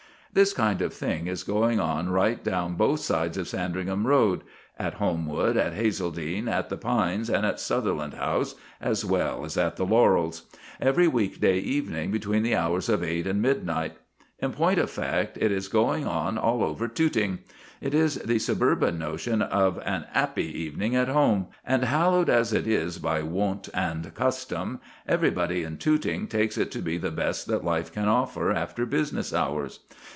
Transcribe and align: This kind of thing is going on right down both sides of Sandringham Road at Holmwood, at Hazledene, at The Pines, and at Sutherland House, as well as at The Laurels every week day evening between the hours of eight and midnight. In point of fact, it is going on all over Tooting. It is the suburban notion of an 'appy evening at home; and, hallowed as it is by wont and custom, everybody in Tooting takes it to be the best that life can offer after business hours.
This 0.33 0.53
kind 0.53 0.81
of 0.81 0.93
thing 0.93 1.27
is 1.27 1.43
going 1.43 1.81
on 1.81 2.07
right 2.09 2.41
down 2.41 2.75
both 2.75 3.01
sides 3.01 3.35
of 3.35 3.49
Sandringham 3.49 4.07
Road 4.07 4.43
at 4.79 4.93
Holmwood, 4.93 5.57
at 5.57 5.73
Hazledene, 5.73 6.47
at 6.47 6.69
The 6.69 6.77
Pines, 6.77 7.29
and 7.29 7.45
at 7.45 7.59
Sutherland 7.59 8.13
House, 8.13 8.55
as 8.79 9.03
well 9.03 9.43
as 9.43 9.57
at 9.57 9.75
The 9.75 9.85
Laurels 9.85 10.43
every 10.79 11.05
week 11.05 11.41
day 11.41 11.57
evening 11.59 12.11
between 12.11 12.43
the 12.43 12.55
hours 12.55 12.87
of 12.87 13.03
eight 13.03 13.27
and 13.27 13.41
midnight. 13.41 13.97
In 14.39 14.53
point 14.53 14.79
of 14.79 14.89
fact, 14.89 15.37
it 15.37 15.51
is 15.51 15.67
going 15.67 16.07
on 16.07 16.37
all 16.37 16.63
over 16.63 16.87
Tooting. 16.87 17.39
It 17.81 17.93
is 17.93 18.15
the 18.15 18.39
suburban 18.39 18.97
notion 18.97 19.41
of 19.41 19.79
an 19.83 20.05
'appy 20.13 20.45
evening 20.61 20.95
at 20.95 21.09
home; 21.09 21.47
and, 21.65 21.83
hallowed 21.83 22.29
as 22.29 22.53
it 22.53 22.67
is 22.67 22.99
by 22.99 23.21
wont 23.21 23.67
and 23.73 24.15
custom, 24.15 24.79
everybody 25.05 25.63
in 25.63 25.75
Tooting 25.77 26.27
takes 26.27 26.57
it 26.57 26.71
to 26.71 26.79
be 26.79 26.97
the 26.97 27.11
best 27.11 27.47
that 27.47 27.65
life 27.65 27.91
can 27.91 28.07
offer 28.07 28.53
after 28.53 28.85
business 28.85 29.33
hours. 29.33 29.81